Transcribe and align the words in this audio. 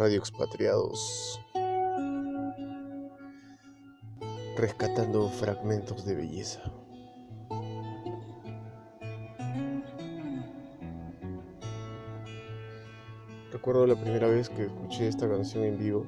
Radio 0.00 0.18
Expatriados, 0.18 1.38
rescatando 4.56 5.28
fragmentos 5.28 6.06
de 6.06 6.14
belleza. 6.14 6.62
Recuerdo 13.52 13.86
la 13.86 13.94
primera 13.94 14.26
vez 14.28 14.48
que 14.48 14.64
escuché 14.64 15.06
esta 15.06 15.28
canción 15.28 15.64
en 15.64 15.78
vivo, 15.78 16.06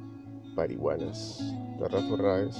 Parihuanas, 0.56 1.54
de 1.78 1.86
Rafa 1.86 2.16
Raes. 2.16 2.56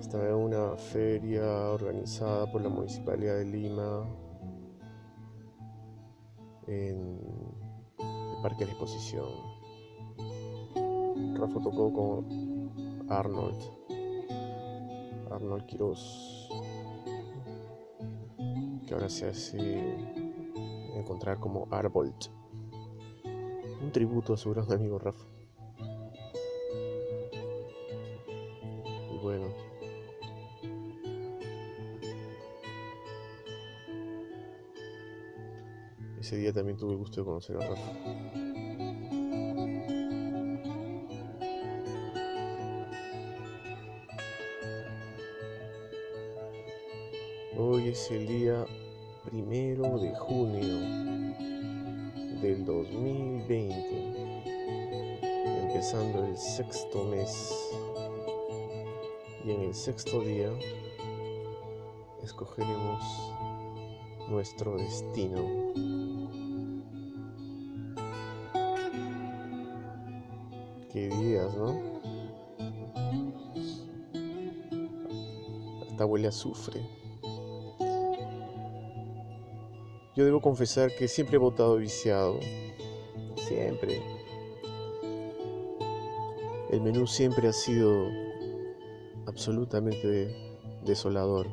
Estaba 0.00 0.30
en 0.30 0.34
una 0.34 0.76
feria 0.76 1.44
organizada 1.44 2.50
por 2.50 2.62
la 2.62 2.70
Municipalidad 2.70 3.36
de 3.36 3.44
Lima 3.44 4.08
en 6.66 7.43
Parque 8.44 8.66
de 8.66 8.72
Exposición. 8.72 9.24
Rafa 11.34 11.62
tocó 11.62 11.90
con 11.90 13.06
Arnold, 13.08 13.56
Arnold 15.30 15.64
Quiroz, 15.64 16.50
que 18.86 18.92
ahora 18.92 19.08
se 19.08 19.30
hace 19.30 19.96
encontrar 20.94 21.40
como 21.40 21.66
Arbolt. 21.70 22.26
Un 23.82 23.90
tributo 23.90 24.34
a 24.34 24.36
su 24.36 24.50
gran 24.50 24.70
amigo 24.70 24.98
Rafa. 24.98 25.24
Y 29.10 29.16
bueno. 29.22 29.46
Ese 36.20 36.36
día 36.36 36.52
también 36.52 36.76
tuve 36.76 36.92
el 36.92 36.98
gusto 36.98 37.20
de 37.20 37.24
conocer 37.26 37.56
a 37.56 37.68
Rafa. 37.68 38.33
Hoy 47.56 47.90
es 47.90 48.10
el 48.10 48.26
día 48.26 48.66
primero 49.24 49.96
de 50.00 50.12
junio 50.16 50.76
del 52.42 52.64
2020, 52.64 54.48
empezando 55.62 56.24
el 56.24 56.36
sexto 56.36 57.04
mes. 57.04 57.70
Y 59.44 59.52
en 59.52 59.60
el 59.60 59.74
sexto 59.74 60.20
día 60.22 60.50
escogeremos 62.24 63.00
nuestro 64.28 64.76
destino. 64.76 65.38
Qué 70.92 71.08
días, 71.08 71.56
¿no? 71.56 71.80
Hasta 75.88 76.04
huele 76.04 76.26
a 76.26 76.30
azufre. 76.30 77.03
Yo 80.14 80.24
debo 80.24 80.40
confesar 80.40 80.94
que 80.94 81.08
siempre 81.08 81.36
he 81.36 81.38
votado 81.38 81.76
viciado. 81.76 82.38
Siempre. 83.36 84.00
El 86.70 86.80
menú 86.82 87.06
siempre 87.06 87.48
ha 87.48 87.52
sido 87.52 88.06
absolutamente 89.26 90.60
desolador. 90.84 91.48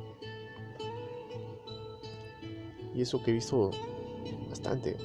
Y 2.94 3.01
eso 3.01 3.23
que 3.23 3.31
he 3.31 3.33
visto 3.33 3.71
bastante. 4.47 4.95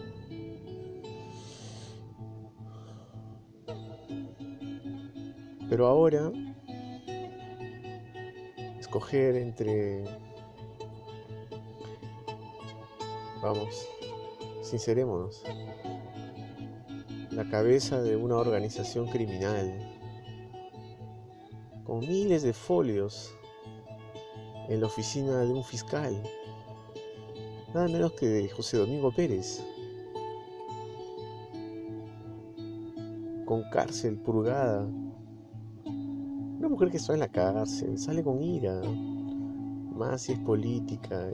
Pero 5.70 5.86
ahora, 5.86 6.30
escoger 8.78 9.36
entre 9.36 10.04
Vamos, 13.46 13.88
sincerémonos. 14.60 15.44
La 17.30 17.48
cabeza 17.48 18.02
de 18.02 18.16
una 18.16 18.38
organización 18.38 19.06
criminal, 19.06 19.72
con 21.84 22.00
miles 22.00 22.42
de 22.42 22.52
folios 22.52 23.32
en 24.68 24.80
la 24.80 24.88
oficina 24.88 25.42
de 25.42 25.52
un 25.52 25.62
fiscal, 25.62 26.20
nada 27.72 27.86
menos 27.86 28.14
que 28.14 28.26
de 28.26 28.48
José 28.48 28.78
Domingo 28.78 29.12
Pérez, 29.12 29.62
con 33.44 33.62
cárcel 33.70 34.16
purgada. 34.16 34.88
Una 35.84 36.68
mujer 36.68 36.90
que 36.90 36.96
está 36.96 37.14
en 37.14 37.20
la 37.20 37.28
cárcel, 37.28 37.96
sale 37.96 38.24
con 38.24 38.42
ira, 38.42 38.80
más 39.94 40.22
si 40.22 40.32
es 40.32 40.38
política. 40.40 41.30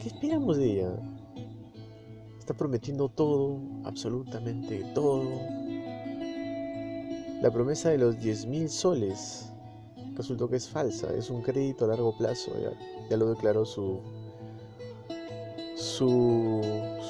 ¿Qué 0.00 0.08
esperamos 0.08 0.56
de 0.58 0.72
ella? 0.72 0.90
Está 2.38 2.54
prometiendo 2.54 3.08
todo, 3.08 3.58
absolutamente 3.84 4.84
todo. 4.94 5.24
La 7.42 7.50
promesa 7.50 7.90
de 7.90 7.98
los 7.98 8.16
10.000 8.16 8.68
soles 8.68 9.52
resultó 10.14 10.48
que 10.48 10.56
es 10.56 10.68
falsa, 10.68 11.12
es 11.14 11.30
un 11.30 11.42
crédito 11.42 11.84
a 11.84 11.88
largo 11.88 12.16
plazo, 12.16 12.52
ya, 13.10 13.16
lo 13.16 13.30
declaró 13.30 13.64
su, 13.64 14.00
su, 15.74 16.60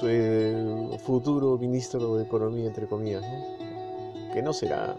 eh, 0.04 0.98
futuro 1.04 1.58
ministro 1.58 2.16
de 2.16 2.24
Economía, 2.24 2.66
entre 2.66 2.86
comillas, 2.86 3.24
que 4.32 4.42
no 4.42 4.54
será. 4.54 4.96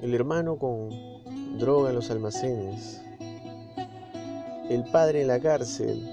El 0.00 0.14
hermano 0.14 0.56
con 0.56 0.88
droga 1.58 1.90
en 1.90 1.96
los 1.96 2.10
almacenes, 2.10 3.02
el 4.68 4.84
padre 4.84 5.22
en 5.22 5.28
la 5.28 5.40
cárcel. 5.40 6.08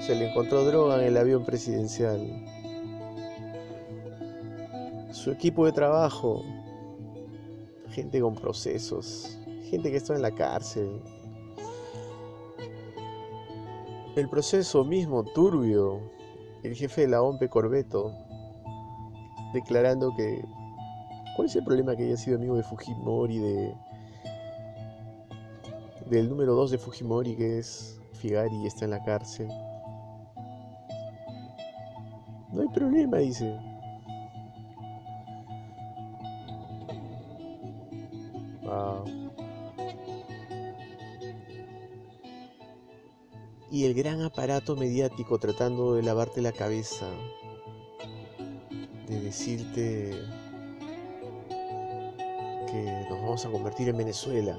Se 0.00 0.14
le 0.14 0.30
encontró 0.30 0.64
droga 0.64 0.98
en 1.00 1.08
el 1.08 1.16
avión 1.16 1.44
presidencial. 1.44 2.20
Su 5.12 5.30
equipo 5.30 5.66
de 5.66 5.72
trabajo, 5.72 6.42
gente 7.90 8.20
con 8.20 8.34
procesos, 8.34 9.38
gente 9.68 9.90
que 9.90 9.98
está 9.98 10.14
en 10.14 10.22
la 10.22 10.30
cárcel. 10.30 11.02
El 14.16 14.28
proceso 14.28 14.84
mismo 14.84 15.24
turbio, 15.24 16.00
el 16.62 16.74
jefe 16.74 17.02
de 17.02 17.08
la 17.08 17.22
OMPE 17.22 17.48
Corbeto, 17.48 18.12
declarando 19.52 20.14
que 20.16 20.42
¿cuál 21.36 21.46
es 21.46 21.56
el 21.56 21.64
problema 21.64 21.94
que 21.94 22.04
haya 22.04 22.16
sido 22.16 22.36
amigo 22.36 22.56
de 22.56 22.62
Fujimori 22.62 23.38
de 23.38 23.74
del 26.10 26.28
número 26.28 26.56
2 26.56 26.72
de 26.72 26.78
Fujimori, 26.78 27.36
que 27.36 27.60
es 27.60 28.00
Figari, 28.14 28.66
está 28.66 28.84
en 28.84 28.90
la 28.90 29.02
cárcel. 29.04 29.46
No 32.52 32.62
hay 32.62 32.68
problema, 32.74 33.18
dice. 33.18 33.56
Y 43.70 43.84
el 43.84 43.94
gran 43.94 44.20
aparato 44.22 44.74
mediático 44.74 45.38
tratando 45.38 45.94
de 45.94 46.02
lavarte 46.02 46.42
la 46.42 46.50
cabeza, 46.50 47.06
de 49.06 49.20
decirte 49.20 50.10
que 52.68 53.06
nos 53.08 53.20
vamos 53.20 53.46
a 53.46 53.50
convertir 53.50 53.88
en 53.88 53.96
Venezuela 53.96 54.58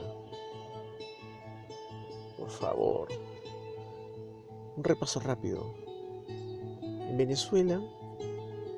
favor. 2.62 3.08
Un 4.78 4.84
repaso 4.84 5.19
rápido. 5.19 5.74
En 6.80 7.18
Venezuela, 7.18 7.81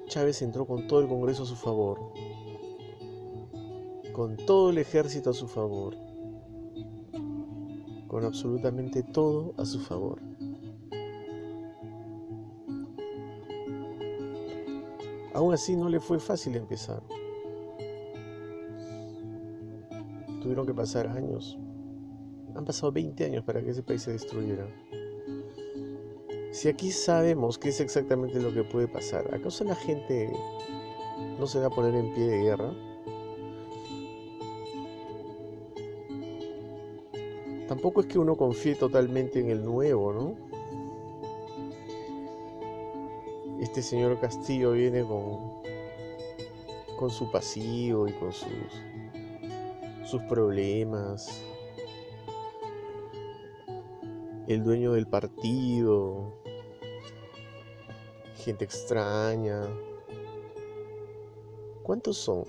Chávez 0.08 0.42
entró 0.42 0.66
con 0.66 0.88
todo 0.88 1.02
el 1.02 1.08
Congreso 1.08 1.44
a 1.44 1.46
su 1.46 1.56
favor, 1.56 2.00
con 4.14 4.38
todo 4.38 4.70
el 4.70 4.78
ejército 4.78 5.32
a 5.32 5.34
su 5.34 5.48
favor, 5.48 5.96
con 8.08 8.24
absolutamente 8.24 9.04
todo 9.04 9.54
a 9.58 9.66
su 9.66 9.80
favor. 9.82 10.20
Aún 15.34 15.54
así 15.54 15.76
no 15.76 15.90
le 15.90 16.00
fue 16.00 16.20
fácil 16.20 16.56
empezar. 16.56 17.04
Tuvieron 20.42 20.66
que 20.66 20.74
pasar 20.74 21.08
años 21.08 21.58
han 22.56 22.66
pasado 22.66 22.92
20 22.92 23.26
años 23.26 23.44
para 23.44 23.62
que 23.62 23.72
ese 23.72 23.84
país 23.84 24.02
se 24.02 24.12
destruyera. 24.12 24.68
Si 26.52 26.70
aquí 26.70 26.92
sabemos 26.92 27.58
qué 27.58 27.70
es 27.70 27.80
exactamente 27.80 28.40
lo 28.40 28.54
que 28.54 28.64
puede 28.64 28.88
pasar, 28.88 29.34
¿acaso 29.34 29.64
la 29.64 29.76
gente 29.76 30.32
no 31.40 31.48
se 31.48 31.60
va 31.60 31.68
a 31.68 31.70
poner 31.70 31.96
en 31.96 32.14
pie 32.14 32.28
de 32.28 32.44
guerra? 32.44 32.74
Tampoco 37.68 38.02
es 38.02 38.08
que 38.08 38.20
uno 38.20 38.36
confíe 38.36 38.76
totalmente 38.76 39.40
en 39.40 39.50
el 39.50 39.66
nuevo, 39.66 40.14
¿no? 40.14 40.54
este 43.64 43.82
señor 43.82 44.20
Castillo 44.20 44.74
viene 44.74 45.04
con, 45.04 45.64
con 46.98 47.10
su 47.10 47.32
pasivo 47.32 48.08
y 48.08 48.12
con 48.14 48.34
sus, 48.34 48.50
sus 50.04 50.22
problemas. 50.24 51.42
El 54.46 54.62
dueño 54.62 54.92
del 54.92 55.08
partido, 55.08 56.34
gente 58.36 58.66
extraña. 58.66 59.62
¿Cuántos 61.82 62.18
son? 62.18 62.44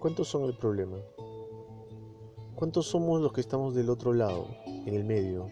¿Cuántos 0.00 0.26
son 0.26 0.46
el 0.46 0.56
problema? 0.56 0.96
¿Cuántos 2.56 2.86
somos 2.86 3.20
los 3.20 3.32
que 3.32 3.40
estamos 3.40 3.76
del 3.76 3.90
otro 3.90 4.12
lado, 4.12 4.48
en 4.66 4.92
el 4.92 5.04
medio? 5.04 5.48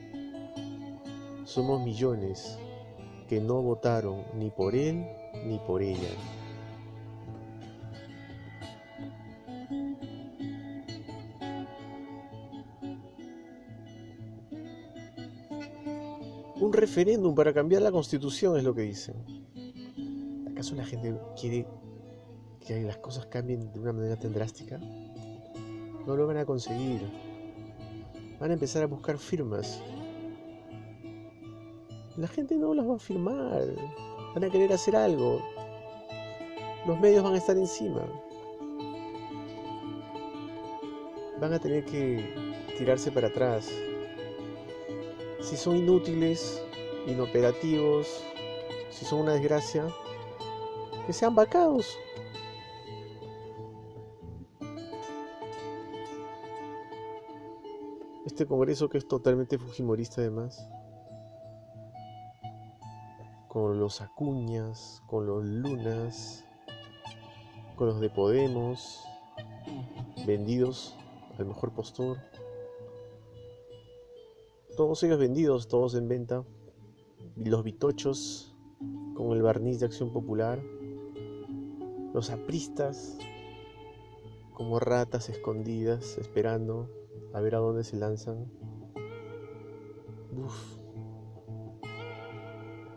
Somos 1.44 1.80
millones 1.80 2.58
que 3.28 3.40
no 3.40 3.62
votaron 3.62 4.24
ni 4.34 4.50
por 4.50 4.74
él 4.74 5.06
ni 5.44 5.60
por 5.60 5.80
ella. 5.80 6.10
Referéndum 16.96 17.34
para 17.34 17.52
cambiar 17.52 17.82
la 17.82 17.92
constitución 17.92 18.56
es 18.56 18.64
lo 18.64 18.74
que 18.74 18.80
dicen. 18.80 19.16
¿Acaso 20.50 20.74
la 20.74 20.84
gente 20.86 21.14
quiere 21.38 21.66
que 22.66 22.80
las 22.84 22.96
cosas 22.96 23.26
cambien 23.26 23.70
de 23.70 23.78
una 23.78 23.92
manera 23.92 24.18
tan 24.18 24.32
drástica? 24.32 24.78
No 26.06 26.16
lo 26.16 26.26
van 26.26 26.38
a 26.38 26.46
conseguir. 26.46 27.02
Van 28.40 28.50
a 28.50 28.54
empezar 28.54 28.82
a 28.82 28.86
buscar 28.86 29.18
firmas. 29.18 29.82
La 32.16 32.28
gente 32.28 32.56
no 32.56 32.72
las 32.72 32.88
va 32.88 32.94
a 32.94 32.98
firmar. 32.98 33.62
Van 34.34 34.44
a 34.44 34.48
querer 34.48 34.72
hacer 34.72 34.96
algo. 34.96 35.42
Los 36.86 36.98
medios 36.98 37.22
van 37.22 37.34
a 37.34 37.36
estar 37.36 37.58
encima. 37.58 38.06
Van 41.42 41.52
a 41.52 41.58
tener 41.58 41.84
que 41.84 42.24
tirarse 42.78 43.12
para 43.12 43.28
atrás 43.28 43.70
si 45.46 45.56
son 45.56 45.76
inútiles, 45.76 46.60
inoperativos, 47.06 48.22
si 48.90 49.04
son 49.04 49.20
una 49.20 49.32
desgracia, 49.32 49.86
que 51.06 51.12
sean 51.12 51.34
vacados. 51.34 51.96
Este 58.26 58.44
Congreso 58.44 58.88
que 58.88 58.98
es 58.98 59.08
totalmente 59.08 59.56
fujimorista 59.56 60.20
además, 60.20 60.68
con 63.48 63.78
los 63.78 64.02
Acuñas, 64.02 65.02
con 65.06 65.26
los 65.26 65.44
Lunas, 65.44 66.44
con 67.76 67.86
los 67.88 68.00
de 68.00 68.10
Podemos, 68.10 69.04
vendidos 70.26 70.96
al 71.38 71.46
mejor 71.46 71.72
postor. 71.72 72.18
Todos 74.76 75.02
ellos 75.04 75.18
vendidos, 75.18 75.68
todos 75.68 75.94
en 75.94 76.08
venta. 76.08 76.44
Los 77.36 77.62
bitochos 77.62 78.56
con 79.14 79.32
el 79.32 79.42
barniz 79.42 79.78
de 79.78 79.86
acción 79.86 80.10
popular. 80.10 80.62
Los 82.14 82.30
apristas 82.30 83.18
como 84.54 84.80
ratas 84.80 85.28
escondidas 85.28 86.16
esperando 86.16 86.90
a 87.34 87.40
ver 87.40 87.54
a 87.54 87.58
dónde 87.58 87.84
se 87.84 87.96
lanzan. 87.96 88.50
Uf. 90.34 90.78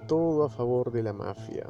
Todo 0.07 0.45
a 0.45 0.49
favor 0.49 0.91
de 0.91 1.03
la 1.03 1.11
mafia. 1.11 1.67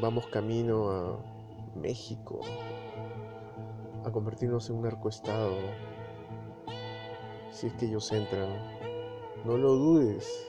Vamos 0.00 0.26
camino 0.28 0.90
a 0.90 1.76
México, 1.76 2.40
a 4.02 4.10
convertirnos 4.10 4.70
en 4.70 4.76
un 4.76 4.82
narcoestado 4.82 5.56
si 7.50 7.68
es 7.68 7.72
que 7.74 7.86
ellos 7.86 8.12
entran. 8.12 8.75
No 9.46 9.56
lo 9.56 9.74
dudes. 9.76 10.44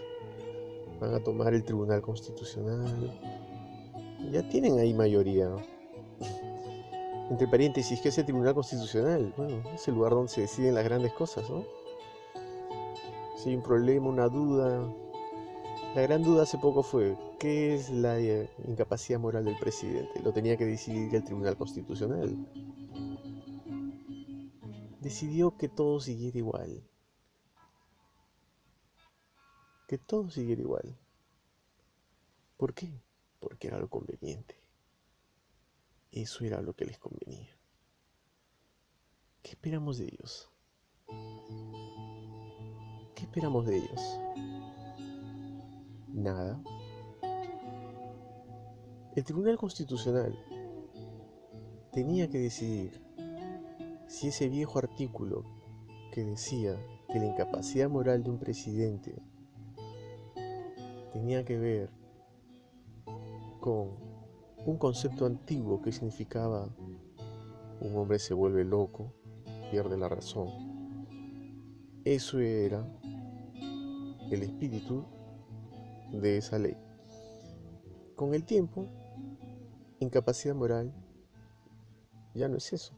Van 1.00 1.14
a 1.14 1.20
tomar 1.20 1.54
el 1.54 1.64
Tribunal 1.64 2.02
Constitucional. 2.02 3.12
Ya 4.32 4.50
tienen 4.50 4.80
ahí 4.80 4.92
mayoría. 4.92 5.50
Entre 7.30 7.48
paréntesis, 7.48 8.02
¿qué 8.02 8.10
es 8.10 8.18
el 8.18 8.26
Tribunal 8.26 8.56
Constitucional? 8.56 9.32
Bueno, 9.38 9.62
es 9.72 9.88
el 9.88 9.94
lugar 9.94 10.14
donde 10.14 10.30
se 10.30 10.42
deciden 10.42 10.74
las 10.74 10.84
grandes 10.84 11.14
cosas, 11.14 11.48
¿no? 11.48 11.64
Si 13.38 13.54
un 13.54 13.62
problema, 13.62 14.08
una 14.08 14.30
duda. 14.30 14.82
La 15.94 16.02
gran 16.02 16.24
duda 16.24 16.44
hace 16.44 16.58
poco 16.58 16.82
fue, 16.82 17.16
¿qué 17.38 17.76
es 17.76 17.92
la 17.92 18.20
eh, 18.20 18.50
incapacidad 18.68 19.20
moral 19.20 19.46
del 19.46 19.60
presidente? 19.60 20.20
Lo 20.24 20.34
tenía 20.34 20.58
que 20.58 20.66
decidir 20.66 21.14
el 21.14 21.24
Tribunal 21.24 21.56
Constitucional. 21.56 22.36
Decidió 25.02 25.56
que 25.56 25.70
todo 25.70 26.00
siguiera 26.00 26.40
igual 26.40 26.82
que 29.88 29.98
todo 29.98 30.30
siguiera 30.30 30.62
igual. 30.62 30.98
¿Por 32.58 32.74
qué? 32.74 33.02
Porque 33.40 33.68
era 33.68 33.80
lo 33.80 33.90
conveniente. 33.90 34.56
Eso 36.12 36.44
era 36.44 36.62
lo 36.62 36.74
que 36.74 36.86
les 36.86 37.00
convenía. 37.00 37.58
¿Qué 39.42 39.52
esperamos 39.52 39.98
de 39.98 40.06
ellos? 40.06 40.50
¿Qué 43.16 43.24
esperamos 43.24 43.66
de 43.66 43.78
ellos? 43.78 44.20
Nada. 46.10 46.62
El 49.16 49.24
Tribunal 49.24 49.58
Constitucional 49.58 50.38
tenía 51.94 52.30
que 52.30 52.40
decidir 52.40 53.02
si 54.08 54.28
ese 54.28 54.50
viejo 54.50 54.80
artículo 54.80 55.46
que 56.12 56.26
decía 56.26 56.76
que 57.08 57.20
la 57.20 57.28
incapacidad 57.28 57.90
moral 57.90 58.24
de 58.24 58.32
un 58.32 58.40
presidente 58.40 59.16
tenía 61.14 61.44
que 61.46 61.58
ver 61.58 61.90
con 63.60 63.92
un 64.66 64.78
concepto 64.78 65.26
antiguo 65.26 65.82
que 65.82 65.92
significaba 65.92 66.68
un 67.80 67.96
hombre 67.96 68.20
se 68.20 68.34
vuelve 68.34 68.64
loco, 68.64 69.14
pierde 69.72 69.98
la 69.98 70.10
razón. 70.10 70.48
Eso 72.04 72.40
era 72.40 72.86
el 74.32 74.44
espíritu 74.44 75.06
de 76.12 76.38
esa 76.38 76.58
ley. 76.58 76.76
Con 78.16 78.34
el 78.34 78.44
tiempo, 78.46 78.88
incapacidad 80.00 80.56
moral 80.56 80.94
ya 82.34 82.48
no 82.48 82.58
es 82.58 82.74
eso. 82.74 82.94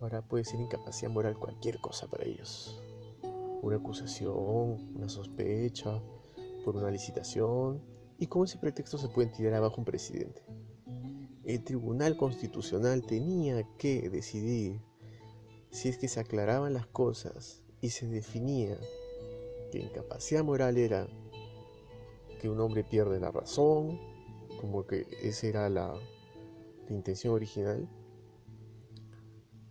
Ahora 0.00 0.20
puede 0.22 0.44
ser 0.44 0.60
incapacidad 0.60 1.10
moral 1.10 1.38
cualquier 1.38 1.78
cosa 1.78 2.08
para 2.08 2.24
ellos. 2.24 2.80
Una 3.62 3.76
acusación, 3.76 4.96
una 4.96 5.08
sospecha, 5.08 6.02
por 6.64 6.76
una 6.76 6.90
licitación 6.90 7.82
y 8.18 8.26
con 8.26 8.44
ese 8.44 8.58
pretexto 8.58 8.98
se 8.98 9.08
pueden 9.08 9.32
tirar 9.32 9.54
abajo 9.54 9.76
un 9.78 9.84
presidente. 9.84 10.42
El 11.44 11.64
Tribunal 11.64 12.16
Constitucional 12.16 13.02
tenía 13.02 13.64
que 13.76 14.08
decidir 14.08 14.80
si 15.70 15.88
es 15.88 15.98
que 15.98 16.06
se 16.06 16.20
aclaraban 16.20 16.72
las 16.72 16.86
cosas 16.86 17.62
y 17.80 17.90
se 17.90 18.06
definía 18.06 18.78
que 19.72 19.80
incapacidad 19.80 20.44
moral 20.44 20.76
era 20.76 21.08
que 22.40 22.48
un 22.48 22.60
hombre 22.60 22.84
pierde 22.84 23.18
la 23.18 23.32
razón, 23.32 23.98
como 24.60 24.86
que 24.86 25.06
esa 25.22 25.46
era 25.46 25.68
la, 25.68 25.94
la 26.88 26.94
intención 26.94 27.34
original, 27.34 27.88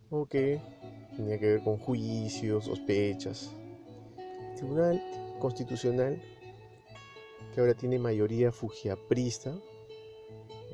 o 0.10 0.26
que 0.26 0.60
tenía 1.16 1.40
que 1.40 1.54
ver 1.54 1.64
con 1.64 1.78
juicios, 1.78 2.66
sospechas. 2.66 3.52
El 4.18 4.56
Tribunal 4.56 5.02
Constitucional 5.40 6.22
que 7.52 7.62
ahora 7.62 7.74
tiene 7.74 8.00
mayoría 8.00 8.52
fujiaprista, 8.52 9.54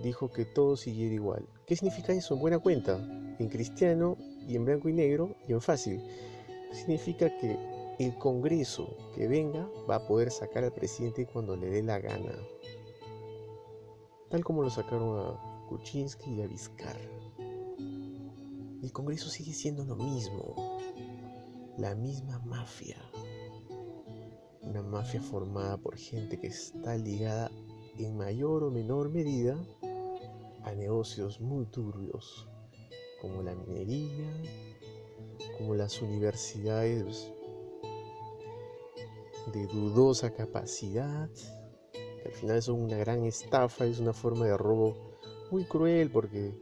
dijo 0.04 0.32
que 0.32 0.46
todo 0.46 0.78
siguiera 0.78 1.16
igual. 1.16 1.48
¿Qué 1.66 1.76
significa 1.76 2.14
eso? 2.14 2.36
En 2.36 2.40
buena 2.40 2.60
cuenta, 2.60 2.98
en 3.40 3.50
cristiano 3.50 4.18
y 4.48 4.56
en 4.56 4.66
blanco 4.66 4.90
y 4.90 4.94
negro 4.94 5.36
y 5.48 5.54
en 5.54 5.62
fácil. 5.62 6.02
Significa 6.72 7.36
que 7.38 7.58
el 8.00 8.16
Congreso 8.18 8.96
que 9.16 9.28
venga 9.28 9.68
va 9.90 9.96
a 9.96 10.08
poder 10.08 10.32
sacar 10.32 10.64
al 10.64 10.74
presidente 10.74 11.26
cuando 11.26 11.56
le 11.56 11.68
dé 11.70 11.82
la 11.82 12.00
gana. 12.00 12.34
Tal 14.30 14.44
como 14.44 14.62
lo 14.62 14.70
sacaron 14.70 15.20
a 15.20 15.66
Kuczynski 15.68 16.36
y 16.36 16.42
a 16.42 16.48
Vizcarra. 16.48 17.00
El 18.84 18.92
Congreso 18.92 19.30
sigue 19.30 19.54
siendo 19.54 19.84
lo 19.84 19.96
mismo. 19.96 20.80
La 21.78 21.96
misma 21.96 22.40
mafia 22.40 22.98
una 24.68 24.82
mafia 24.82 25.22
formada 25.22 25.78
por 25.78 25.98
gente 25.98 26.40
que 26.40 26.48
está 26.48 26.98
ligada 26.98 27.50
en 27.98 28.18
mayor 28.18 28.64
o 28.64 28.72
menor 28.72 29.10
medida 29.10 29.58
a 30.64 30.72
negocios 30.74 31.40
muy 31.40 31.66
turbios, 31.66 32.48
como 33.22 33.42
la 33.42 33.56
minería, 33.56 34.30
como 35.58 35.76
las 35.76 36.02
universidades 36.02 37.32
de 39.54 39.66
dudosa 39.68 40.34
capacidad, 40.34 41.30
que 41.94 42.28
al 42.28 42.34
final 42.34 42.62
son 42.62 42.82
una 42.82 42.98
gran 42.98 43.24
estafa, 43.24 43.86
es 43.86 44.00
una 44.00 44.14
forma 44.14 44.46
de 44.46 44.58
robo 44.58 44.96
muy 45.50 45.64
cruel 45.64 46.12
porque 46.12 46.54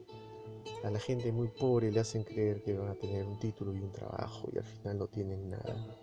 a 0.83 0.91
la 0.91 0.99
gente 0.99 1.31
muy 1.31 1.47
pobre 1.47 1.91
le 1.91 1.99
hacen 1.99 2.23
creer 2.23 2.61
que 2.61 2.77
van 2.77 2.89
a 2.89 2.95
tener 2.95 3.25
un 3.25 3.39
título 3.39 3.73
y 3.73 3.79
un 3.79 3.91
trabajo 3.91 4.49
y 4.53 4.59
al 4.59 4.63
final 4.63 4.99
no 4.99 5.07
tienen 5.07 5.49
nada. 5.49 5.97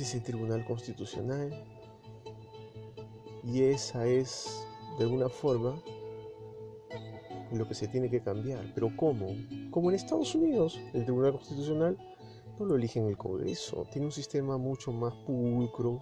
Es 0.00 0.14
el 0.14 0.22
Tribunal 0.22 0.64
Constitucional 0.64 1.64
y 3.44 3.62
esa 3.62 4.06
es 4.06 4.64
de 4.98 5.04
alguna 5.04 5.28
forma 5.28 5.80
lo 7.52 7.68
que 7.68 7.74
se 7.74 7.88
tiene 7.88 8.08
que 8.08 8.22
cambiar. 8.22 8.72
Pero 8.74 8.90
¿cómo? 8.96 9.34
Como 9.70 9.90
en 9.90 9.96
Estados 9.96 10.34
Unidos, 10.34 10.80
el 10.94 11.04
Tribunal 11.04 11.32
Constitucional 11.32 11.98
no 12.58 12.66
lo 12.66 12.76
elige 12.76 13.00
en 13.00 13.06
el 13.06 13.16
Congreso, 13.16 13.86
tiene 13.92 14.06
un 14.06 14.12
sistema 14.12 14.56
mucho 14.56 14.92
más 14.92 15.14
pulcro, 15.26 15.98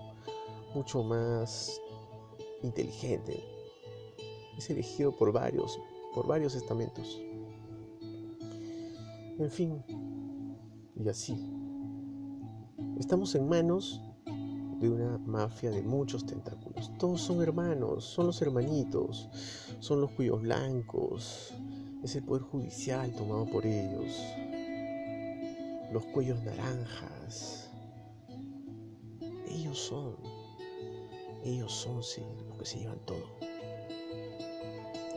mucho 0.75 1.03
más 1.03 1.81
inteligente. 2.63 3.43
Es 4.57 4.71
elegido 4.71 5.11
por 5.13 5.33
varios, 5.33 5.81
por 6.15 6.27
varios 6.27 6.55
estamentos. 6.55 7.21
En 9.39 9.51
fin, 9.51 9.83
y 10.97 11.09
así. 11.09 11.60
Estamos 13.01 13.35
en 13.35 13.49
manos 13.49 13.99
de 14.79 14.91
una 14.91 15.17
mafia 15.17 15.71
de 15.71 15.81
muchos 15.81 16.27
tentáculos. 16.27 16.93
Todos 16.99 17.23
son 17.23 17.41
hermanos, 17.41 18.05
son 18.05 18.27
los 18.27 18.43
hermanitos, 18.43 19.31
son 19.81 20.03
los 20.03 20.11
cuyos 20.11 20.43
blancos, 20.43 21.55
es 22.05 22.15
el 22.17 22.25
poder 22.25 22.43
judicial 22.43 23.11
tomado 23.13 23.47
por 23.47 23.65
ellos, 23.65 24.15
los 25.91 26.05
cuellos 26.13 26.43
naranjas. 26.43 27.71
Ellos 29.49 29.79
son, 29.79 30.17
ellos 31.43 31.73
son 31.73 32.03
sí, 32.03 32.21
los 32.49 32.59
que 32.59 32.67
se 32.67 32.81
llevan 32.81 33.01
todo, 33.07 33.25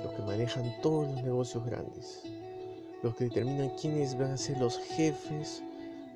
los 0.02 0.14
que 0.14 0.22
manejan 0.22 0.74
todos 0.82 1.06
los 1.08 1.22
negocios 1.22 1.66
grandes, 1.66 2.24
los 3.04 3.14
que 3.16 3.26
determinan 3.26 3.72
quiénes 3.76 4.18
van 4.18 4.32
a 4.32 4.38
ser 4.38 4.58
los 4.58 4.78
jefes 4.78 5.62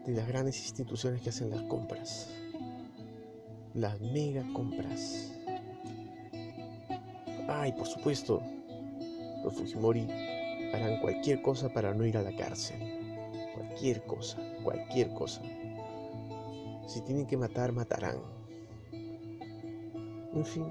de 0.07 0.13
las 0.13 0.27
grandes 0.27 0.59
instituciones 0.63 1.21
que 1.21 1.29
hacen 1.29 1.51
las 1.51 1.61
compras 1.63 2.31
las 3.77 4.01
mega 4.01 4.43
compras. 4.53 5.31
Ay, 7.47 7.71
por 7.73 7.85
supuesto, 7.85 8.41
los 9.43 9.53
Fujimori 9.53 10.07
harán 10.73 10.99
cualquier 10.99 11.43
cosa 11.43 11.69
para 11.69 11.93
no 11.93 12.03
ir 12.03 12.17
a 12.17 12.23
la 12.23 12.35
cárcel. 12.35 12.79
Cualquier 13.53 14.03
cosa, 14.05 14.37
cualquier 14.63 15.13
cosa. 15.13 15.41
Si 16.87 17.01
tienen 17.01 17.27
que 17.27 17.37
matar, 17.37 17.71
matarán. 17.71 18.17
En 20.33 20.45
fin. 20.45 20.65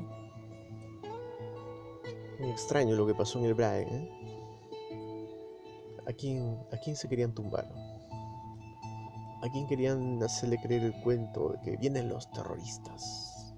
Muy 2.41 2.51
extraño 2.51 2.97
lo 2.97 3.07
que 3.07 3.15
pasó 3.15 3.39
en 3.39 3.45
el 3.45 3.55
Brae. 3.55 3.83
¿eh? 3.83 4.11
¿A, 6.07 6.13
quién, 6.13 6.59
¿A 6.73 6.77
quién 6.77 6.97
se 6.97 7.09
querían 7.09 7.33
tumbar? 7.33 7.86
¿A 9.43 9.49
quién 9.51 9.67
querían 9.67 10.23
hacerle 10.23 10.59
creer 10.59 10.83
el 10.83 10.95
cuento 11.03 11.51
de 11.51 11.61
que 11.61 11.77
vienen 11.77 12.09
los 12.09 12.31
terroristas? 12.31 13.55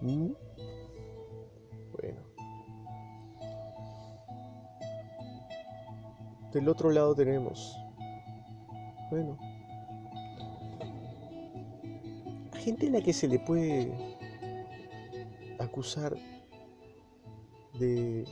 ¿Mm? 0.00 0.32
Bueno. 1.92 2.20
Del 6.52 6.68
otro 6.68 6.90
lado 6.90 7.14
tenemos, 7.14 7.78
bueno, 9.10 9.38
gente 12.62 12.88
a 12.88 12.90
la 12.90 13.00
que 13.00 13.12
se 13.12 13.26
le 13.26 13.38
puede 13.38 13.90
acusar 15.58 16.14
de 17.78 18.24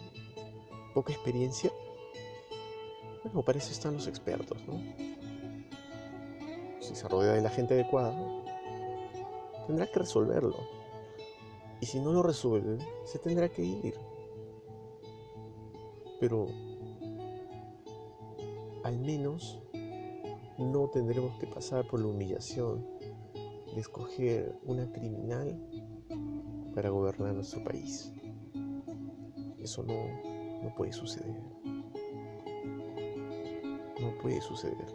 poca 0.95 1.13
experiencia. 1.13 1.71
Bueno, 3.25 3.43
para 3.43 3.59
eso 3.59 3.73
están 3.73 3.95
los 3.95 4.07
expertos, 4.07 4.59
¿no? 4.67 5.10
Se 7.01 7.09
rodea 7.09 7.33
de 7.33 7.41
la 7.41 7.49
gente 7.49 7.73
adecuada, 7.73 8.15
tendrá 9.67 9.87
que 9.87 10.01
resolverlo. 10.01 10.55
Y 11.81 11.87
si 11.87 11.99
no 11.99 12.13
lo 12.13 12.23
resuelve, 12.23 12.77
se 13.05 13.19
tendrá 13.19 13.49
que 13.49 13.65
ir. 13.65 13.95
Pero 16.21 16.47
al 18.85 18.99
menos 18.99 19.63
no 20.59 20.91
tendremos 20.91 21.39
que 21.39 21.47
pasar 21.47 21.87
por 21.87 22.01
la 22.01 22.09
humillación 22.09 22.87
de 23.75 23.81
escoger 23.81 24.55
una 24.67 24.93
criminal 24.93 25.59
para 26.75 26.91
gobernar 26.91 27.33
nuestro 27.33 27.65
país. 27.65 28.13
Eso 29.59 29.83
no, 29.85 29.95
no 30.63 30.75
puede 30.77 30.93
suceder. 30.93 31.41
No 33.99 34.19
puede 34.21 34.43
suceder. 34.43 34.87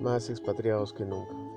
Más 0.00 0.30
expatriados 0.30 0.94
que 0.94 1.04
nunca. 1.04 1.51